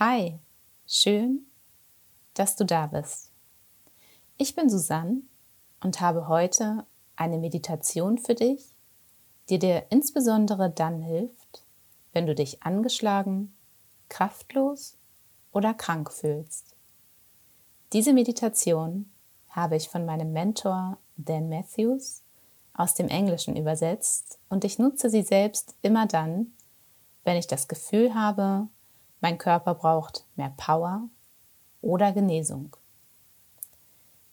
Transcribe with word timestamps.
Hi, 0.00 0.38
schön, 0.86 1.46
dass 2.34 2.54
du 2.54 2.64
da 2.64 2.86
bist. 2.86 3.32
Ich 4.36 4.54
bin 4.54 4.70
Susanne 4.70 5.22
und 5.82 6.00
habe 6.00 6.28
heute 6.28 6.86
eine 7.16 7.36
Meditation 7.36 8.16
für 8.16 8.36
dich, 8.36 8.76
die 9.48 9.58
dir 9.58 9.86
insbesondere 9.90 10.70
dann 10.70 11.02
hilft, 11.02 11.64
wenn 12.12 12.28
du 12.28 12.36
dich 12.36 12.62
angeschlagen, 12.62 13.56
kraftlos 14.08 14.96
oder 15.50 15.74
krank 15.74 16.12
fühlst. 16.12 16.76
Diese 17.92 18.12
Meditation 18.12 19.10
habe 19.48 19.74
ich 19.74 19.88
von 19.88 20.06
meinem 20.06 20.32
Mentor 20.32 20.98
Dan 21.16 21.48
Matthews 21.48 22.22
aus 22.72 22.94
dem 22.94 23.08
Englischen 23.08 23.56
übersetzt 23.56 24.38
und 24.48 24.62
ich 24.62 24.78
nutze 24.78 25.10
sie 25.10 25.22
selbst 25.22 25.74
immer 25.82 26.06
dann, 26.06 26.52
wenn 27.24 27.36
ich 27.36 27.48
das 27.48 27.66
Gefühl 27.66 28.14
habe, 28.14 28.68
mein 29.20 29.38
Körper 29.38 29.74
braucht 29.74 30.26
mehr 30.36 30.52
Power 30.56 31.08
oder 31.80 32.12
Genesung. 32.12 32.76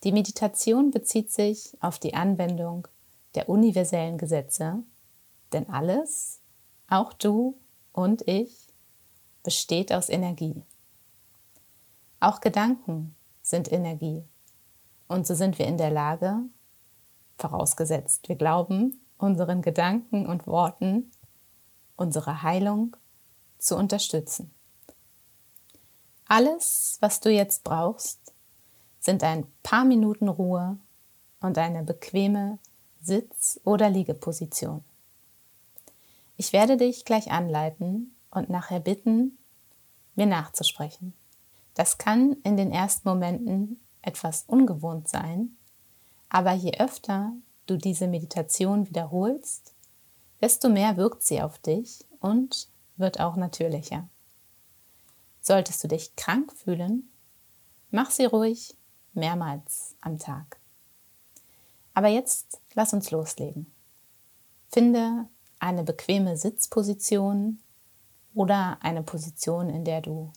Die 0.03 0.11
Meditation 0.11 0.91
bezieht 0.91 1.31
sich 1.31 1.75
auf 1.79 1.99
die 1.99 2.13
Anwendung 2.13 2.87
der 3.33 3.49
universellen 3.49 4.17
Gesetze, 4.17 4.83
denn 5.51 5.69
alles, 5.69 6.39
auch 6.87 7.13
du 7.13 7.57
und 7.91 8.27
ich, 8.27 8.67
besteht 9.43 9.91
aus 9.91 10.09
Energie. 10.09 10.63
Auch 12.19 12.39
Gedanken 12.39 13.15
sind 13.41 13.71
Energie 13.71 14.23
und 15.07 15.27
so 15.27 15.35
sind 15.35 15.59
wir 15.59 15.67
in 15.67 15.77
der 15.77 15.91
Lage, 15.91 16.39
vorausgesetzt 17.37 18.29
wir 18.29 18.35
glauben, 18.35 19.01
unseren 19.17 19.61
Gedanken 19.61 20.25
und 20.25 20.47
Worten 20.47 21.11
unsere 21.95 22.43
Heilung 22.43 22.97
zu 23.57 23.77
unterstützen. 23.77 24.53
Alles, 26.27 26.97
was 27.01 27.19
du 27.19 27.29
jetzt 27.29 27.63
brauchst, 27.63 28.33
sind 28.99 29.23
ein 29.23 29.45
paar 29.61 29.85
Minuten 29.85 30.27
Ruhe 30.27 30.77
und 31.39 31.57
eine 31.59 31.83
bequeme 31.83 32.57
Sitz- 33.01 33.59
oder 33.63 33.91
Liegeposition. 33.91 34.83
Ich 36.37 36.51
werde 36.51 36.77
dich 36.77 37.05
gleich 37.05 37.31
anleiten 37.31 38.15
und 38.31 38.49
nachher 38.49 38.79
bitten, 38.79 39.37
mir 40.15 40.25
nachzusprechen. 40.25 41.13
Das 41.75 41.99
kann 41.99 42.33
in 42.43 42.57
den 42.57 42.71
ersten 42.71 43.07
Momenten 43.07 43.79
etwas 44.01 44.45
ungewohnt 44.47 45.07
sein, 45.07 45.55
aber 46.29 46.53
je 46.53 46.79
öfter 46.79 47.33
du 47.67 47.77
diese 47.77 48.07
Meditation 48.07 48.87
wiederholst, 48.87 49.75
desto 50.41 50.69
mehr 50.69 50.97
wirkt 50.97 51.21
sie 51.21 51.41
auf 51.41 51.59
dich 51.59 52.05
und 52.19 52.67
wird 52.97 53.19
auch 53.19 53.35
natürlicher. 53.35 54.07
Solltest 55.47 55.83
du 55.83 55.87
dich 55.87 56.15
krank 56.15 56.51
fühlen, 56.53 57.07
mach 57.91 58.09
sie 58.09 58.25
ruhig 58.25 58.75
mehrmals 59.13 59.95
am 60.01 60.17
Tag. 60.17 60.59
Aber 61.93 62.07
jetzt 62.07 62.59
lass 62.73 62.93
uns 62.93 63.11
loslegen. 63.11 63.71
Finde 64.69 65.29
eine 65.59 65.83
bequeme 65.83 66.35
Sitzposition 66.35 67.59
oder 68.33 68.79
eine 68.81 69.03
Position, 69.03 69.69
in 69.69 69.85
der 69.85 70.01
du 70.01 70.33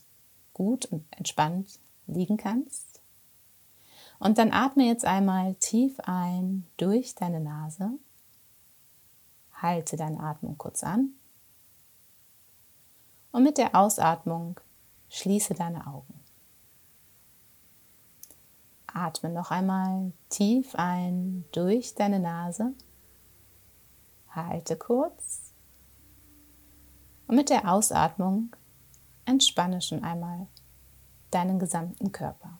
gut 0.53 0.85
und 0.85 1.03
entspannt 1.09 1.79
liegen 2.05 2.37
kannst. 2.37 3.01
Und 4.19 4.37
dann 4.37 4.53
atme 4.53 4.85
jetzt 4.85 5.05
einmal 5.05 5.55
tief 5.55 5.99
ein 6.01 6.67
durch 6.77 7.15
deine 7.15 7.39
Nase. 7.39 7.93
Halte 9.53 9.97
deine 9.97 10.19
Atmung 10.19 10.59
kurz 10.59 10.83
an. 10.83 11.13
Und 13.31 13.41
mit 13.41 13.57
der 13.57 13.73
Ausatmung 13.73 14.59
Schließe 15.09 15.53
deine 15.53 15.87
Augen. 15.87 16.19
Atme 18.87 19.29
noch 19.29 19.51
einmal 19.51 20.11
tief 20.29 20.75
ein 20.75 21.45
durch 21.51 21.95
deine 21.95 22.19
Nase. 22.19 22.73
Halte 24.29 24.75
kurz. 24.75 25.53
Und 27.27 27.35
mit 27.35 27.49
der 27.49 27.71
Ausatmung 27.71 28.55
entspanne 29.25 29.81
schon 29.81 30.03
einmal 30.03 30.47
deinen 31.31 31.59
gesamten 31.59 32.11
Körper. 32.11 32.59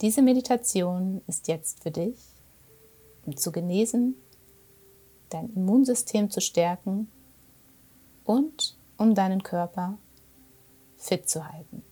Diese 0.00 0.22
Meditation 0.22 1.22
ist 1.26 1.48
jetzt 1.48 1.82
für 1.82 1.90
dich, 1.90 2.18
um 3.26 3.36
zu 3.36 3.50
genesen, 3.50 4.14
dein 5.30 5.52
Immunsystem 5.54 6.30
zu 6.30 6.40
stärken 6.40 7.10
und 8.24 8.76
um 8.96 9.14
deinen 9.16 9.42
Körper 9.42 9.98
fit 10.98 11.28
zu 11.28 11.48
halten. 11.48 11.82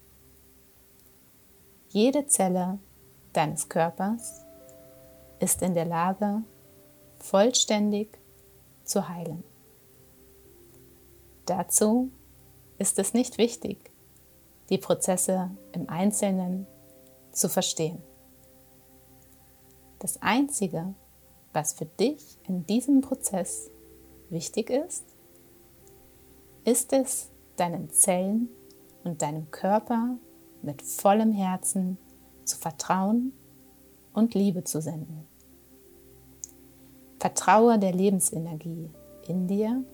Jede 1.88 2.26
Zelle 2.26 2.78
deines 3.32 3.68
Körpers 3.68 4.44
ist 5.38 5.62
in 5.62 5.74
der 5.74 5.86
Lage, 5.86 6.42
vollständig 7.18 8.18
zu 8.84 9.08
heilen. 9.08 9.42
Dazu 11.46 12.10
ist 12.78 12.98
es 12.98 13.14
nicht 13.14 13.38
wichtig, 13.38 13.90
die 14.68 14.78
Prozesse 14.78 15.50
im 15.72 15.88
Einzelnen 15.88 16.66
zu 17.32 17.48
verstehen. 17.48 18.02
Das 20.00 20.20
Einzige, 20.20 20.94
was 21.52 21.72
für 21.72 21.86
dich 21.86 22.38
in 22.46 22.66
diesem 22.66 23.00
Prozess 23.00 23.70
wichtig 24.28 24.70
ist, 24.70 25.04
ist 26.64 26.92
es, 26.92 27.30
deinen 27.56 27.90
Zellen 27.90 28.50
und 29.06 29.22
deinem 29.22 29.50
Körper 29.52 30.16
mit 30.62 30.82
vollem 30.82 31.32
Herzen 31.32 31.96
zu 32.44 32.58
vertrauen 32.58 33.32
und 34.12 34.34
Liebe 34.34 34.64
zu 34.64 34.82
senden. 34.82 35.26
Vertraue 37.20 37.78
der 37.78 37.92
Lebensenergie 37.92 38.90
in 39.28 39.46
dir 39.46 39.84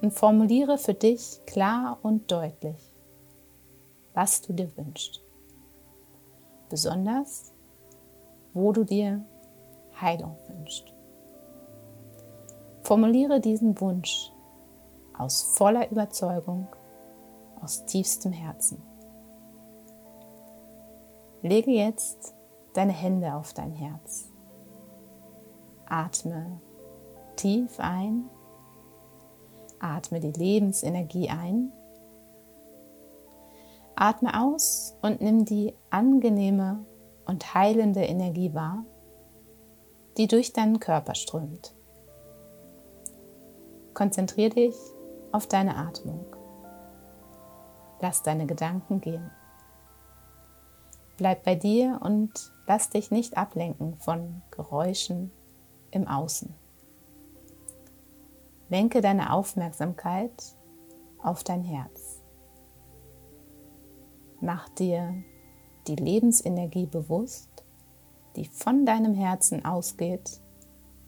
und 0.00 0.12
formuliere 0.12 0.78
für 0.78 0.94
dich 0.94 1.40
klar 1.46 1.98
und 2.02 2.32
deutlich, 2.32 2.94
was 4.14 4.40
du 4.40 4.54
dir 4.54 4.74
wünschst. 4.76 5.22
Besonders, 6.70 7.52
wo 8.54 8.72
du 8.72 8.84
dir 8.84 9.22
Heilung 10.00 10.36
wünschst. 10.48 10.92
Formuliere 12.82 13.40
diesen 13.40 13.78
Wunsch 13.80 14.32
aus 15.16 15.42
voller 15.42 15.90
Überzeugung 15.90 16.66
aus 17.62 17.84
tiefstem 17.86 18.32
Herzen. 18.32 18.82
Lege 21.42 21.70
jetzt 21.70 22.34
deine 22.74 22.92
Hände 22.92 23.34
auf 23.34 23.52
dein 23.52 23.72
Herz. 23.72 24.30
Atme 25.86 26.60
tief 27.36 27.78
ein. 27.78 28.30
Atme 29.80 30.20
die 30.20 30.32
Lebensenergie 30.32 31.28
ein. 31.28 31.72
Atme 33.94 34.40
aus 34.40 34.96
und 35.02 35.20
nimm 35.20 35.44
die 35.44 35.74
angenehme 35.90 36.84
und 37.26 37.54
heilende 37.54 38.02
Energie 38.02 38.54
wahr, 38.54 38.84
die 40.16 40.26
durch 40.26 40.52
deinen 40.52 40.80
Körper 40.80 41.14
strömt. 41.14 41.74
Konzentriere 43.94 44.50
dich 44.50 44.76
auf 45.32 45.46
deine 45.46 45.76
Atmung. 45.76 46.24
Lass 48.02 48.22
deine 48.24 48.46
Gedanken 48.46 49.00
gehen. 49.00 49.30
Bleib 51.16 51.44
bei 51.44 51.54
dir 51.54 52.00
und 52.02 52.52
lass 52.66 52.90
dich 52.90 53.12
nicht 53.12 53.36
ablenken 53.36 53.96
von 54.00 54.42
Geräuschen 54.50 55.30
im 55.92 56.08
Außen. 56.08 56.52
Lenke 58.68 59.02
deine 59.02 59.32
Aufmerksamkeit 59.32 60.32
auf 61.22 61.44
dein 61.44 61.62
Herz. 61.62 62.20
Mach 64.40 64.68
dir 64.70 65.14
die 65.86 65.94
Lebensenergie 65.94 66.86
bewusst, 66.86 67.64
die 68.34 68.46
von 68.46 68.84
deinem 68.84 69.14
Herzen 69.14 69.64
ausgeht 69.64 70.40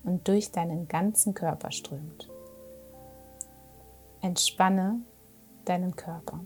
und 0.05 0.29
durch 0.29 0.52
deinen 0.52 0.87
ganzen 0.87 1.35
Körper 1.35 1.73
strömt. 1.73 2.31
Entspanne 4.20 5.00
deinen 5.64 5.96
Körper. 5.96 6.44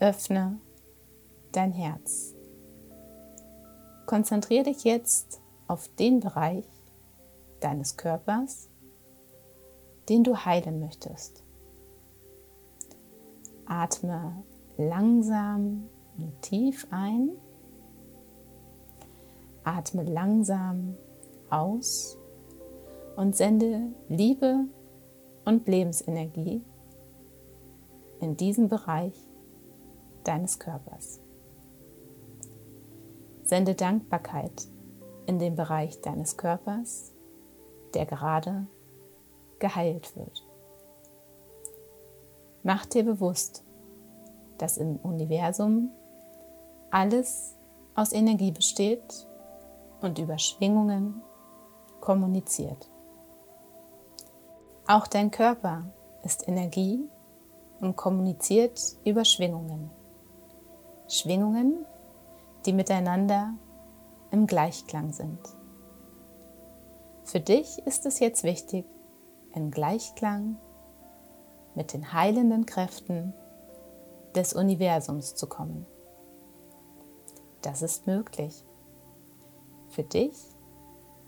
Öffne 0.00 0.58
dein 1.52 1.72
Herz. 1.72 2.34
Konzentriere 4.06 4.64
dich 4.64 4.82
jetzt 4.82 5.42
auf 5.68 5.88
den 5.96 6.20
Bereich 6.20 6.64
deines 7.60 7.98
Körpers, 7.98 8.70
den 10.08 10.24
du 10.24 10.36
heilen 10.36 10.80
möchtest. 10.80 11.44
Atme 13.66 14.42
langsam 14.78 15.90
und 16.16 16.40
tief 16.40 16.86
ein. 16.90 17.32
Atme 19.64 20.04
langsam 20.04 20.96
aus 21.50 22.16
und 23.16 23.36
sende 23.36 23.92
Liebe 24.08 24.64
und 25.44 25.68
Lebensenergie 25.68 26.62
in 28.20 28.38
diesem 28.38 28.68
Bereich 28.68 29.29
deines 30.24 30.58
Körpers. 30.58 31.20
Sende 33.44 33.74
Dankbarkeit 33.74 34.68
in 35.26 35.38
den 35.38 35.56
Bereich 35.56 36.00
deines 36.00 36.36
Körpers, 36.36 37.12
der 37.94 38.06
gerade 38.06 38.66
geheilt 39.58 40.16
wird. 40.16 40.46
Mach 42.62 42.86
dir 42.86 43.04
bewusst, 43.04 43.64
dass 44.58 44.76
im 44.76 44.96
Universum 44.96 45.90
alles 46.90 47.56
aus 47.94 48.12
Energie 48.12 48.50
besteht 48.50 49.26
und 50.00 50.18
über 50.18 50.38
Schwingungen 50.38 51.22
kommuniziert. 52.00 52.90
Auch 54.86 55.06
dein 55.06 55.30
Körper 55.30 55.84
ist 56.24 56.48
Energie 56.48 57.08
und 57.80 57.96
kommuniziert 57.96 58.80
über 59.04 59.24
Schwingungen. 59.24 59.90
Schwingungen, 61.10 61.84
die 62.64 62.72
miteinander 62.72 63.54
im 64.30 64.46
Gleichklang 64.46 65.12
sind. 65.12 65.40
Für 67.24 67.40
dich 67.40 67.78
ist 67.84 68.06
es 68.06 68.20
jetzt 68.20 68.44
wichtig, 68.44 68.86
in 69.52 69.72
Gleichklang 69.72 70.56
mit 71.74 71.92
den 71.92 72.12
heilenden 72.12 72.64
Kräften 72.64 73.34
des 74.36 74.52
Universums 74.52 75.34
zu 75.34 75.48
kommen. 75.48 75.84
Das 77.62 77.82
ist 77.82 78.06
möglich. 78.06 78.64
Für 79.88 80.04
dich 80.04 80.36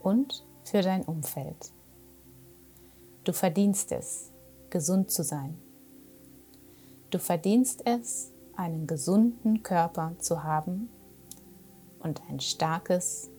und 0.00 0.46
für 0.62 0.82
dein 0.82 1.04
Umfeld. 1.04 1.72
Du 3.24 3.32
verdienst 3.32 3.90
es, 3.90 4.30
gesund 4.70 5.10
zu 5.10 5.24
sein. 5.24 5.58
Du 7.10 7.18
verdienst 7.18 7.82
es, 7.84 8.31
einen 8.56 8.86
gesunden 8.86 9.62
Körper 9.62 10.14
zu 10.18 10.44
haben 10.44 10.88
und 12.00 12.22
ein 12.28 12.40
starkes 12.40 13.30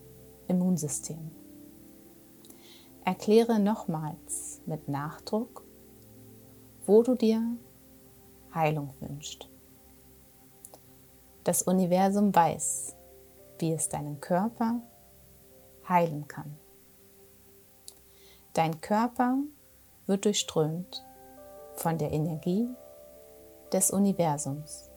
Immunsystem. 0.48 1.32
Erkläre 3.06 3.60
nochmals 3.60 4.62
mit 4.66 4.88
Nachdruck, 4.88 5.64
wo 6.86 7.04
du 7.04 7.16
dir 7.16 7.42
Heilung 8.54 8.94
wünschst. 9.00 9.50
Das 11.44 11.64
Universum 11.64 12.34
weiß, 12.34 12.96
wie 13.60 13.74
es 13.74 13.90
deinen 13.90 14.22
Körper 14.22 14.82
heilen 15.88 16.28
kann. 16.28 16.58
Dein 18.54 18.80
Körper 18.80 19.38
wird 20.06 20.26
durchströmt 20.26 21.06
von 21.76 21.98
der 21.98 22.12
Energie 22.12 22.70
des 23.72 23.92
Universums. 23.92 24.93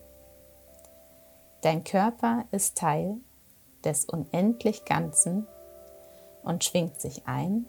Dein 1.67 1.83
Körper 1.83 2.45
ist 2.51 2.77
Teil 2.77 3.17
des 3.83 4.05
unendlich 4.05 4.85
Ganzen 4.85 5.45
und 6.41 6.63
schwingt 6.63 7.01
sich 7.01 7.27
ein, 7.27 7.65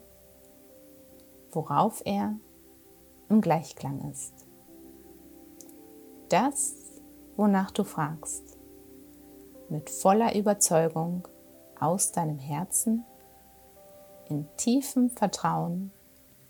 worauf 1.51 2.01
er 2.05 2.37
im 3.27 3.41
Gleichklang 3.41 4.09
ist. 4.09 4.47
Das, 6.29 6.75
wonach 7.35 7.71
du 7.71 7.83
fragst, 7.83 8.57
mit 9.67 9.89
voller 9.89 10.33
Überzeugung 10.33 11.27
aus 11.77 12.13
deinem 12.13 12.39
Herzen, 12.39 13.03
in 14.29 14.47
tiefem 14.55 15.09
Vertrauen 15.09 15.91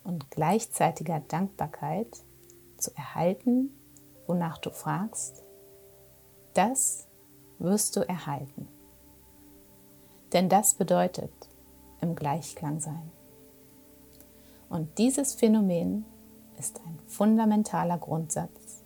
und 0.04 0.30
gleichzeitiger 0.30 1.20
Dankbarkeit 1.22 2.16
zu 2.78 2.96
erhalten, 2.96 3.76
wonach 4.28 4.60
du 4.60 4.70
fragst, 4.70 5.44
das 6.54 7.09
wirst 7.60 7.96
du 7.96 8.08
erhalten. 8.08 8.68
Denn 10.34 10.50
das 10.50 10.74
bedeutet 10.74 11.32
im 12.02 12.16
Gleichklang 12.16 12.80
sein. 12.80 13.12
Und 14.70 14.98
dieses 14.98 15.34
Phänomen 15.34 16.06
ist 16.58 16.80
ein 16.86 17.00
fundamentaler 17.08 17.98
Grundsatz 17.98 18.84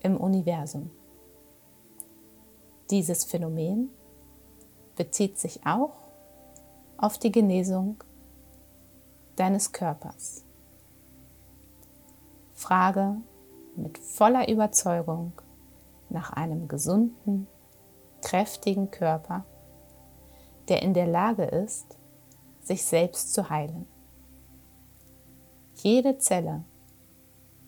im 0.00 0.16
Universum. 0.16 0.90
Dieses 2.90 3.24
Phänomen 3.24 3.90
bezieht 4.96 5.38
sich 5.38 5.66
auch 5.66 5.92
auf 6.96 7.18
die 7.18 7.32
Genesung 7.32 8.02
deines 9.36 9.72
Körpers. 9.72 10.44
Frage 12.54 13.16
mit 13.76 13.98
voller 13.98 14.48
Überzeugung 14.48 15.32
nach 16.08 16.32
einem 16.32 16.68
gesunden, 16.68 17.46
kräftigen 18.26 18.90
Körper, 18.90 19.44
der 20.68 20.82
in 20.82 20.94
der 20.94 21.06
Lage 21.06 21.44
ist, 21.44 21.96
sich 22.60 22.84
selbst 22.84 23.32
zu 23.32 23.50
heilen. 23.50 23.86
Jede 25.76 26.18
Zelle 26.18 26.64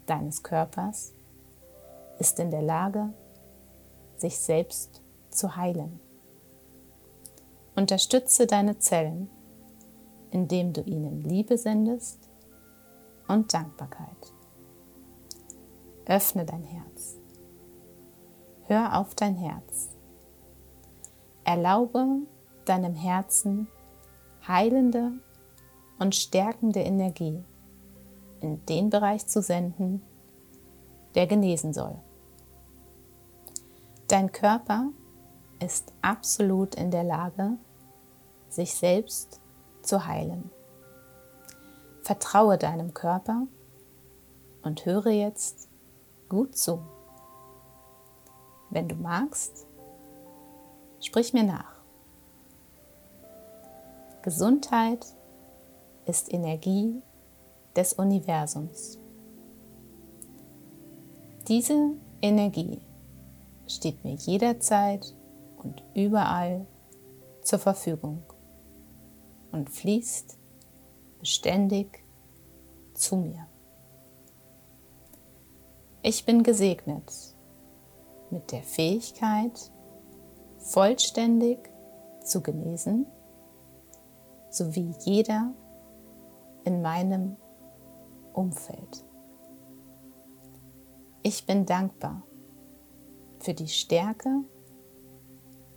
deines 0.06 0.42
Körpers 0.42 1.14
ist 2.18 2.40
in 2.40 2.50
der 2.50 2.62
Lage, 2.62 3.12
sich 4.16 4.36
selbst 4.40 5.00
zu 5.30 5.54
heilen. 5.54 6.00
Unterstütze 7.76 8.48
deine 8.48 8.80
Zellen, 8.80 9.30
indem 10.32 10.72
du 10.72 10.80
ihnen 10.80 11.20
Liebe 11.22 11.56
sendest 11.56 12.28
und 13.28 13.54
Dankbarkeit. 13.54 14.34
Öffne 16.04 16.44
dein 16.44 16.64
Herz. 16.64 17.16
Hör 18.64 18.98
auf 18.98 19.14
dein 19.14 19.36
Herz. 19.36 19.97
Erlaube 21.48 22.26
deinem 22.66 22.94
Herzen 22.94 23.68
heilende 24.46 25.12
und 25.98 26.14
stärkende 26.14 26.80
Energie 26.80 27.42
in 28.40 28.66
den 28.66 28.90
Bereich 28.90 29.26
zu 29.26 29.40
senden, 29.40 30.02
der 31.14 31.26
genesen 31.26 31.72
soll. 31.72 31.96
Dein 34.08 34.30
Körper 34.30 34.90
ist 35.64 35.90
absolut 36.02 36.74
in 36.74 36.90
der 36.90 37.04
Lage, 37.04 37.56
sich 38.50 38.74
selbst 38.74 39.40
zu 39.80 40.04
heilen. 40.04 40.50
Vertraue 42.02 42.58
deinem 42.58 42.92
Körper 42.92 43.46
und 44.62 44.84
höre 44.84 45.12
jetzt 45.12 45.70
gut 46.28 46.58
zu. 46.58 46.82
Wenn 48.68 48.86
du 48.86 48.96
magst, 48.96 49.67
sprich 51.08 51.32
mir 51.32 51.44
nach. 51.44 51.72
Gesundheit 54.20 55.06
ist 56.04 56.30
Energie 56.30 57.00
des 57.74 57.94
Universums. 57.94 58.98
Diese 61.48 61.92
Energie 62.20 62.82
steht 63.66 64.04
mir 64.04 64.16
jederzeit 64.16 65.14
und 65.56 65.82
überall 65.94 66.66
zur 67.40 67.58
Verfügung 67.58 68.22
und 69.50 69.70
fließt 69.70 70.36
beständig 71.20 72.04
zu 72.92 73.16
mir. 73.16 73.46
Ich 76.02 76.26
bin 76.26 76.42
gesegnet 76.42 77.10
mit 78.30 78.52
der 78.52 78.62
Fähigkeit, 78.62 79.72
vollständig 80.68 81.70
zu 82.22 82.42
genesen, 82.42 83.06
sowie 84.50 84.94
jeder 85.00 85.54
in 86.64 86.82
meinem 86.82 87.36
Umfeld. 88.34 89.04
Ich 91.22 91.46
bin 91.46 91.64
dankbar 91.64 92.22
für 93.40 93.54
die 93.54 93.68
Stärke 93.68 94.44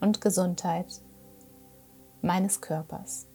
und 0.01 0.19
Gesundheit 0.19 1.01
meines 2.21 2.59
Körpers. 2.59 3.27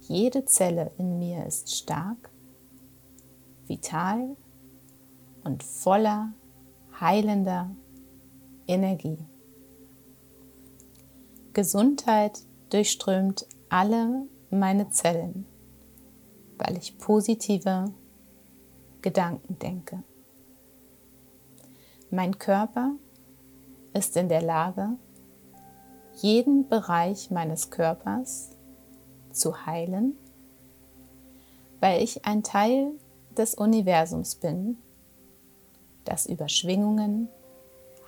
Jede 0.00 0.44
Zelle 0.46 0.90
in 0.98 1.18
mir 1.20 1.46
ist 1.46 1.72
stark, 1.72 2.30
vital 3.66 4.36
und 5.44 5.62
voller 5.62 6.32
heilender 7.00 7.70
Energie. 8.66 9.29
Gesundheit 11.52 12.40
durchströmt 12.70 13.46
alle 13.68 14.26
meine 14.50 14.90
Zellen, 14.90 15.46
weil 16.58 16.76
ich 16.76 16.98
positive 16.98 17.92
Gedanken 19.02 19.58
denke. 19.58 20.02
Mein 22.10 22.38
Körper 22.38 22.94
ist 23.92 24.16
in 24.16 24.28
der 24.28 24.42
Lage, 24.42 24.90
jeden 26.16 26.68
Bereich 26.68 27.30
meines 27.30 27.70
Körpers 27.70 28.56
zu 29.30 29.64
heilen, 29.66 30.16
weil 31.80 32.02
ich 32.02 32.24
ein 32.26 32.42
Teil 32.42 32.92
des 33.36 33.54
Universums 33.54 34.34
bin 34.34 34.76
das 36.10 36.26
über 36.26 36.48
Schwingungen 36.48 37.28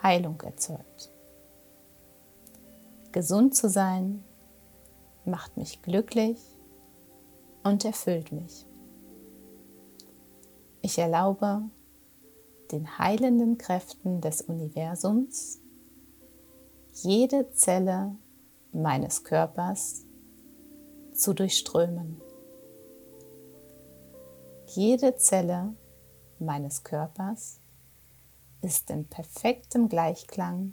Heilung 0.02 0.40
erzeugt. 0.40 1.11
Gesund 3.12 3.54
zu 3.54 3.68
sein 3.68 4.24
macht 5.24 5.56
mich 5.56 5.82
glücklich 5.82 6.40
und 7.62 7.84
erfüllt 7.84 8.32
mich. 8.32 8.66
Ich 10.80 10.98
erlaube 10.98 11.62
den 12.72 12.98
heilenden 12.98 13.58
Kräften 13.58 14.20
des 14.20 14.42
Universums 14.42 15.60
jede 16.94 17.50
Zelle 17.52 18.16
meines 18.72 19.24
Körpers 19.24 20.04
zu 21.12 21.34
durchströmen. 21.34 22.20
Jede 24.68 25.16
Zelle 25.16 25.74
meines 26.38 26.82
Körpers 26.82 27.60
ist 28.62 28.90
in 28.90 29.06
perfektem 29.06 29.88
Gleichklang 29.88 30.72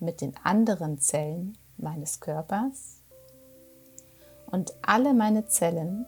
mit 0.00 0.20
den 0.20 0.34
anderen 0.42 0.98
Zellen 0.98 1.56
meines 1.76 2.20
Körpers 2.20 3.02
und 4.50 4.72
alle 4.82 5.14
meine 5.14 5.46
Zellen 5.46 6.06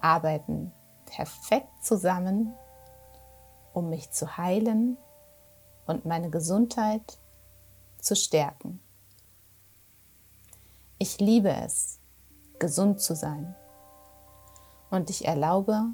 arbeiten 0.00 0.72
perfekt 1.06 1.82
zusammen, 1.82 2.54
um 3.72 3.88
mich 3.88 4.10
zu 4.10 4.36
heilen 4.36 4.96
und 5.86 6.04
meine 6.04 6.30
Gesundheit 6.30 7.18
zu 7.98 8.16
stärken. 8.16 8.80
Ich 10.98 11.20
liebe 11.20 11.50
es, 11.50 12.00
gesund 12.58 13.00
zu 13.00 13.14
sein 13.14 13.54
und 14.90 15.10
ich 15.10 15.26
erlaube 15.26 15.86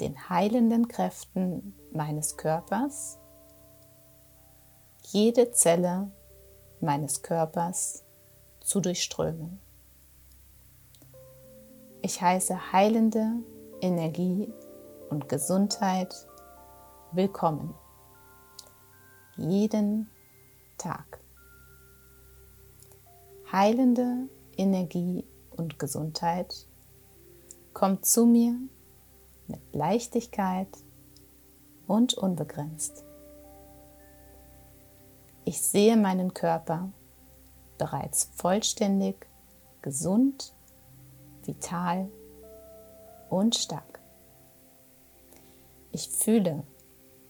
den 0.00 0.28
heilenden 0.28 0.88
Kräften 0.88 1.74
meines 1.92 2.36
Körpers 2.36 3.17
jede 5.12 5.52
Zelle 5.52 6.10
meines 6.80 7.22
Körpers 7.22 8.04
zu 8.60 8.80
durchströmen. 8.80 9.58
Ich 12.02 12.20
heiße 12.20 12.72
heilende 12.72 13.36
Energie 13.80 14.52
und 15.08 15.28
Gesundheit 15.28 16.14
willkommen. 17.12 17.74
Jeden 19.36 20.10
Tag. 20.76 21.20
Heilende 23.50 24.28
Energie 24.58 25.24
und 25.56 25.78
Gesundheit 25.78 26.66
kommt 27.72 28.04
zu 28.04 28.26
mir 28.26 28.54
mit 29.46 29.60
Leichtigkeit 29.72 30.68
und 31.86 32.12
unbegrenzt. 32.12 33.07
Ich 35.48 35.62
sehe 35.62 35.96
meinen 35.96 36.34
Körper 36.34 36.90
bereits 37.78 38.28
vollständig, 38.34 39.26
gesund, 39.80 40.52
vital 41.42 42.10
und 43.30 43.54
stark. 43.54 43.98
Ich 45.90 46.10
fühle 46.10 46.64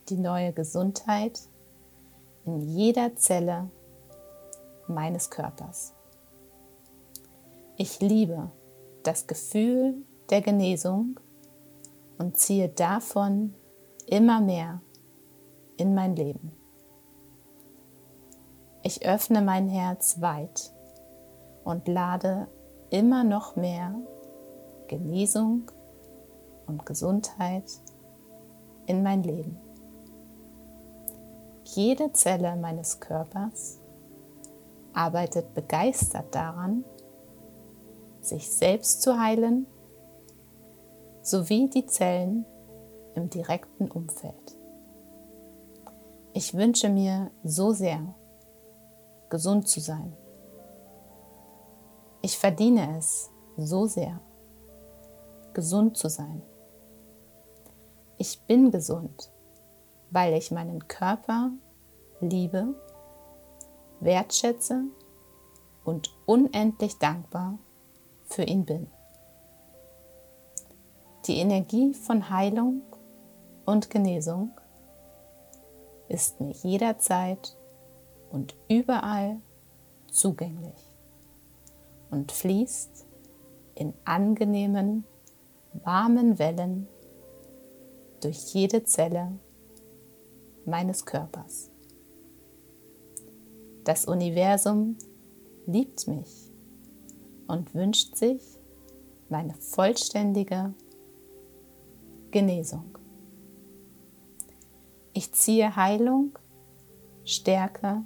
die 0.09 0.17
neue 0.17 0.51
Gesundheit 0.51 1.39
in 2.43 2.59
jeder 2.59 3.15
Zelle 3.15 3.69
meines 4.89 5.29
Körpers. 5.29 5.93
Ich 7.77 8.01
liebe 8.01 8.51
das 9.03 9.27
Gefühl 9.27 9.95
der 10.29 10.41
Genesung 10.41 11.21
und 12.17 12.35
ziehe 12.35 12.67
davon 12.67 13.55
immer 14.07 14.41
mehr 14.41 14.81
in 15.77 15.95
mein 15.95 16.17
Leben. 16.17 16.58
Ich 18.89 19.05
öffne 19.05 19.43
mein 19.43 19.67
Herz 19.69 20.19
weit 20.19 20.71
und 21.63 21.87
lade 21.87 22.47
immer 22.89 23.23
noch 23.23 23.55
mehr 23.55 23.93
Genesung 24.87 25.69
und 26.65 26.87
Gesundheit 26.87 27.65
in 28.87 29.03
mein 29.03 29.21
Leben. 29.21 29.59
Jede 31.65 32.13
Zelle 32.13 32.55
meines 32.55 32.99
Körpers 32.99 33.79
arbeitet 34.93 35.53
begeistert 35.53 36.33
daran, 36.33 36.83
sich 38.21 38.51
selbst 38.51 39.03
zu 39.03 39.19
heilen, 39.19 39.67
sowie 41.21 41.69
die 41.69 41.85
Zellen 41.85 42.43
im 43.13 43.29
direkten 43.29 43.91
Umfeld. 43.91 44.57
Ich 46.33 46.55
wünsche 46.55 46.89
mir 46.89 47.29
so 47.43 47.71
sehr, 47.71 48.15
gesund 49.29 49.67
zu 49.67 49.79
sein. 49.79 50.15
Ich 52.21 52.37
verdiene 52.37 52.97
es 52.97 53.31
so 53.57 53.85
sehr, 53.85 54.19
gesund 55.53 55.97
zu 55.97 56.09
sein. 56.09 56.41
Ich 58.17 58.41
bin 58.41 58.71
gesund, 58.71 59.31
weil 60.11 60.33
ich 60.33 60.51
meinen 60.51 60.87
Körper 60.87 61.51
liebe, 62.19 62.75
wertschätze 64.01 64.83
und 65.85 66.09
unendlich 66.25 66.97
dankbar 66.99 67.57
für 68.25 68.43
ihn 68.43 68.65
bin. 68.65 68.87
Die 71.27 71.37
Energie 71.37 71.93
von 71.93 72.29
Heilung 72.29 72.81
und 73.65 73.89
Genesung 73.89 74.51
ist 76.07 76.41
mir 76.41 76.51
jederzeit 76.51 77.55
und 78.29 78.55
überall 78.69 79.41
zugänglich 80.07 80.97
und 82.11 82.31
fließt 82.31 83.05
in 83.75 83.93
angenehmen, 84.05 85.05
warmen 85.83 86.39
Wellen 86.39 86.87
durch 88.21 88.53
jede 88.53 88.83
Zelle 88.83 89.31
meines 90.65 91.05
Körpers. 91.05 91.71
Das 93.83 94.05
Universum 94.05 94.97
liebt 95.65 96.07
mich 96.07 96.51
und 97.47 97.73
wünscht 97.73 98.15
sich 98.15 98.41
meine 99.29 99.53
vollständige 99.53 100.73
Genesung. 102.31 102.97
Ich 105.13 105.31
ziehe 105.31 105.75
Heilung, 105.75 106.37
Stärke 107.23 108.03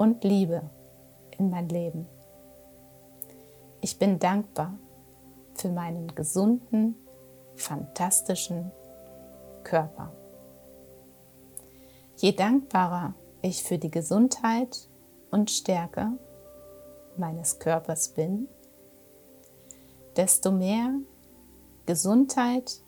und 0.00 0.24
Liebe 0.24 0.62
in 1.36 1.50
mein 1.50 1.68
Leben. 1.68 2.06
Ich 3.82 3.98
bin 3.98 4.18
dankbar 4.18 4.78
für 5.54 5.68
meinen 5.68 6.14
gesunden, 6.14 6.94
fantastischen 7.54 8.72
Körper. 9.62 10.10
Je 12.16 12.32
dankbarer 12.32 13.12
ich 13.42 13.62
für 13.62 13.76
die 13.76 13.90
Gesundheit 13.90 14.88
und 15.30 15.50
Stärke 15.50 16.12
meines 17.18 17.58
Körpers 17.58 18.08
bin, 18.08 18.48
desto 20.16 20.50
mehr 20.50 20.94
Gesundheit 21.84 22.80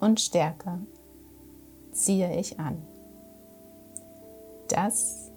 und 0.00 0.18
Stärke 0.18 0.80
ziehe 1.92 2.36
ich 2.36 2.58
an. 2.58 2.84
Das 4.66 5.27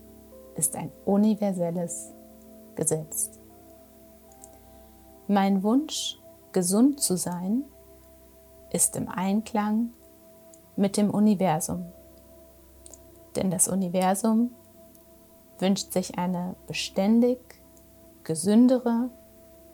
ist 0.56 0.76
ein 0.76 0.92
universelles 1.06 2.14
Gesetz. 2.76 3.32
Mein 5.28 5.64
Wunsch, 5.64 6.20
gesund 6.52 7.00
zu 7.00 7.16
sein, 7.18 7.64
ist 8.72 8.96
im 8.96 9.08
Einklang 9.08 9.92
mit 10.76 10.98
dem 10.98 11.10
Universum. 11.10 11.86
Denn 13.36 13.52
das 13.52 13.68
Universum 13.68 14.52
wünscht 15.60 15.94
sich 15.94 16.18
eine 16.18 16.56
beständig 16.68 17.40
gesündere 18.24 19.10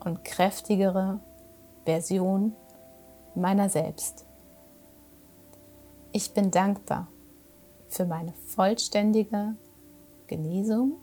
und 0.03 0.23
kräftigere 0.23 1.19
Version 1.85 2.55
meiner 3.35 3.69
selbst. 3.69 4.25
Ich 6.11 6.33
bin 6.33 6.51
dankbar 6.51 7.07
für 7.89 8.05
meine 8.05 8.33
vollständige 8.33 9.55
Genesung 10.27 10.99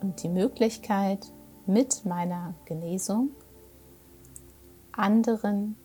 und 0.00 0.22
die 0.22 0.28
Möglichkeit, 0.28 1.32
mit 1.66 2.04
meiner 2.04 2.54
Genesung 2.64 3.30
anderen 4.92 5.76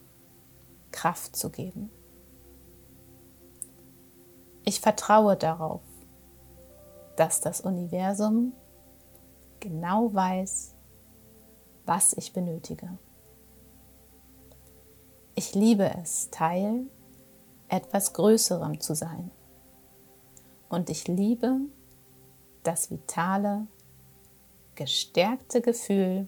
Kraft 0.91 1.35
zu 1.35 1.49
geben. 1.49 1.91
Ich 4.63 4.79
vertraue 4.79 5.35
darauf, 5.35 5.81
dass 7.17 7.39
das 7.41 7.61
Universum 7.61 8.53
genau 9.59 10.13
weiß, 10.13 10.73
was 11.85 12.13
ich 12.13 12.33
benötige. 12.33 12.97
Ich 15.35 15.53
liebe 15.53 15.93
es, 16.01 16.29
Teil 16.31 16.87
etwas 17.67 18.13
Größerem 18.13 18.79
zu 18.79 18.95
sein. 18.95 19.31
Und 20.69 20.89
ich 20.89 21.07
liebe 21.07 21.59
das 22.63 22.89
vitale, 22.89 23.67
gestärkte 24.75 25.61
Gefühl 25.61 26.27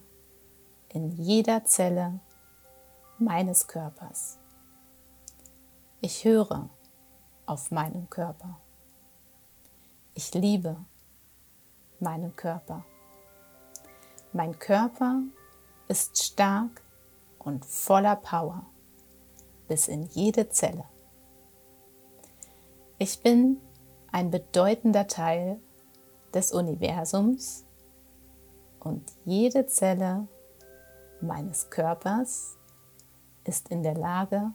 in 0.89 1.12
jeder 1.12 1.65
Zelle 1.65 2.20
meines 3.17 3.67
Körpers. 3.67 4.39
Ich 6.01 6.24
höre 6.24 6.70
auf 7.46 7.72
meinen 7.72 8.10
Körper. 8.10 8.60
Ich 10.13 10.34
liebe 10.34 10.77
meinen 12.00 12.36
Körper. 12.36 12.86
Mein 14.34 14.58
Körper 14.60 15.22
ist 15.88 16.22
stark 16.22 16.82
und 17.39 17.65
voller 17.65 18.15
Power 18.15 18.65
bis 19.67 19.88
in 19.88 20.03
jede 20.03 20.50
Zelle. 20.50 20.86
Ich 23.00 23.22
bin 23.22 23.62
ein 24.11 24.31
bedeutender 24.31 25.07
Teil 25.07 25.59
des 26.33 26.51
Universums 26.51 27.65
und 28.79 29.03
jede 29.25 29.65
Zelle 29.67 30.27
meines 31.21 31.69
Körpers 31.69 32.57
ist 33.43 33.69
in 33.69 33.83
der 33.83 33.95
Lage, 33.95 34.51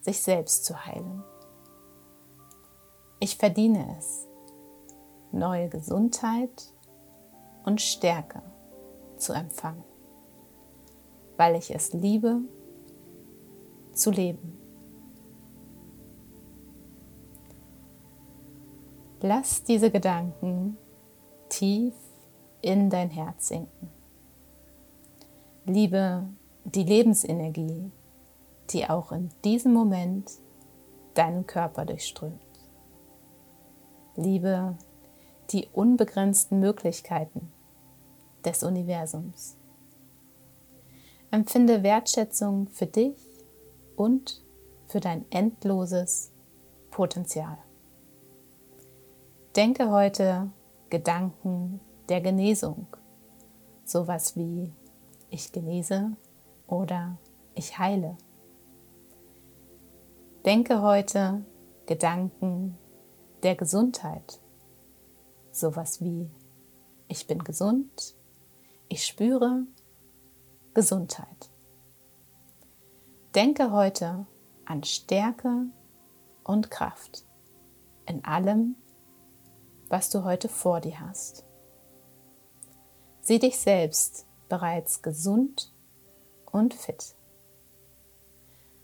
sich 0.00 0.22
selbst 0.22 0.64
zu 0.64 0.84
heilen. 0.84 1.22
Ich 3.20 3.36
verdiene 3.36 3.96
es, 3.98 4.26
neue 5.32 5.68
Gesundheit 5.68 6.72
und 7.64 7.80
Stärke 7.80 8.42
zu 9.16 9.32
empfangen, 9.32 9.84
weil 11.36 11.56
ich 11.56 11.74
es 11.74 11.92
liebe, 11.92 12.40
zu 13.92 14.10
leben. 14.10 14.67
Lass 19.20 19.64
diese 19.64 19.90
Gedanken 19.90 20.78
tief 21.48 21.94
in 22.62 22.88
dein 22.88 23.10
Herz 23.10 23.48
sinken. 23.48 23.90
Liebe 25.64 26.28
die 26.64 26.84
Lebensenergie, 26.84 27.90
die 28.70 28.88
auch 28.88 29.10
in 29.10 29.30
diesem 29.44 29.72
Moment 29.72 30.30
deinen 31.14 31.46
Körper 31.46 31.84
durchströmt. 31.84 32.40
Liebe 34.14 34.76
die 35.50 35.68
unbegrenzten 35.72 36.60
Möglichkeiten 36.60 37.50
des 38.44 38.62
Universums. 38.62 39.56
Empfinde 41.32 41.82
Wertschätzung 41.82 42.68
für 42.68 42.86
dich 42.86 43.16
und 43.96 44.44
für 44.86 45.00
dein 45.00 45.24
endloses 45.30 46.30
Potenzial. 46.90 47.58
Denke 49.58 49.90
heute 49.90 50.52
Gedanken 50.88 51.80
der 52.08 52.20
Genesung, 52.20 52.86
sowas 53.84 54.36
wie 54.36 54.72
ich 55.30 55.50
genese 55.50 56.12
oder 56.68 57.18
ich 57.56 57.76
heile. 57.76 58.16
Denke 60.44 60.80
heute 60.80 61.44
Gedanken 61.86 62.78
der 63.42 63.56
Gesundheit, 63.56 64.40
sowas 65.50 66.00
wie 66.00 66.30
ich 67.08 67.26
bin 67.26 67.42
gesund, 67.42 68.14
ich 68.88 69.04
spüre 69.04 69.64
Gesundheit. 70.72 71.50
Denke 73.34 73.72
heute 73.72 74.24
an 74.66 74.84
Stärke 74.84 75.64
und 76.44 76.70
Kraft 76.70 77.26
in 78.06 78.24
allem, 78.24 78.76
was 79.88 80.10
du 80.10 80.24
heute 80.24 80.48
vor 80.48 80.80
dir 80.80 81.00
hast. 81.00 81.44
Sieh 83.20 83.38
dich 83.38 83.58
selbst 83.58 84.26
bereits 84.48 85.02
gesund 85.02 85.72
und 86.50 86.74
fit. 86.74 87.14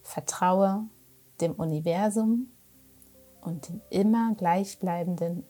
Vertraue 0.03 0.89
dem 1.41 1.53
Universum 1.55 2.51
und 3.41 3.69
den 3.69 3.81
immer 3.91 4.35
gleichbleibenden 4.35 5.45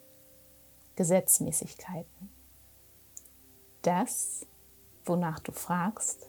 Gesetzmäßigkeiten. 0.97 2.31
Das, 3.83 4.47
wonach 5.05 5.41
du 5.41 5.53
fragst, 5.53 6.29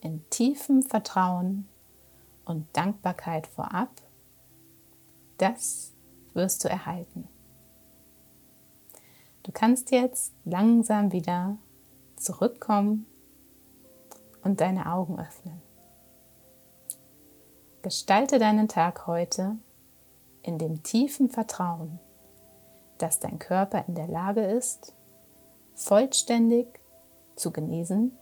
in 0.00 0.28
tiefem 0.30 0.82
Vertrauen 0.82 1.68
und 2.44 2.66
Dankbarkeit 2.76 3.46
vorab, 3.46 3.90
das 5.38 5.92
wirst 6.32 6.64
du 6.64 6.68
erhalten. 6.68 7.28
Du 9.46 9.52
kannst 9.52 9.92
jetzt 9.92 10.34
langsam 10.44 11.12
wieder 11.12 11.56
zurückkommen 12.16 13.06
und 14.42 14.60
deine 14.60 14.92
Augen 14.92 15.20
öffnen. 15.20 15.62
Gestalte 17.80 18.40
deinen 18.40 18.66
Tag 18.66 19.06
heute 19.06 19.56
in 20.42 20.58
dem 20.58 20.82
tiefen 20.82 21.30
Vertrauen, 21.30 22.00
dass 22.98 23.20
dein 23.20 23.38
Körper 23.38 23.84
in 23.86 23.94
der 23.94 24.08
Lage 24.08 24.40
ist, 24.40 24.96
vollständig 25.76 26.80
zu 27.36 27.52
genesen 27.52 28.18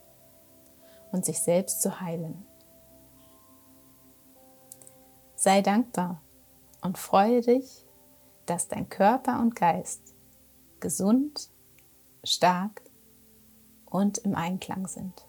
und 1.11 1.25
sich 1.25 1.41
selbst 1.41 1.81
zu 1.81 2.03
heilen. 2.03 2.45
Sei 5.37 5.63
dankbar 5.63 6.21
und 6.83 6.99
freue 6.99 7.41
dich, 7.41 7.87
dass 8.45 8.69
dein 8.69 8.91
Körper 8.91 9.41
und 9.41 9.57
Geist 9.57 10.14
gesund, 10.85 11.49
stark 12.25 12.83
und 13.87 14.19
im 14.19 14.35
Einklang 14.35 14.87
sind. 14.87 15.27